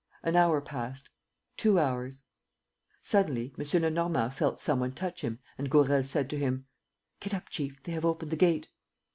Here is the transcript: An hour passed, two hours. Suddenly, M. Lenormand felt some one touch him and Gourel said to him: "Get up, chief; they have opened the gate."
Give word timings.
An 0.23 0.35
hour 0.35 0.61
passed, 0.61 1.09
two 1.57 1.77
hours. 1.79 2.23
Suddenly, 3.01 3.53
M. 3.55 3.81
Lenormand 3.83 4.33
felt 4.33 4.59
some 4.59 4.79
one 4.79 4.93
touch 4.93 5.21
him 5.21 5.37
and 5.59 5.69
Gourel 5.69 6.03
said 6.03 6.27
to 6.31 6.39
him: 6.39 6.65
"Get 7.19 7.35
up, 7.35 7.49
chief; 7.49 7.83
they 7.83 7.91
have 7.91 8.03
opened 8.03 8.31
the 8.31 8.35
gate." 8.35 8.67